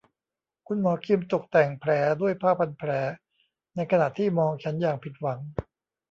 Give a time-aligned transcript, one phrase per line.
[0.67, 1.91] คุณหมอคิมตกแต่งแผล
[2.21, 2.89] ด้วยผ้าพันแผล
[3.75, 5.39] ในขณะที่มองฉันอย่างผิดหวัง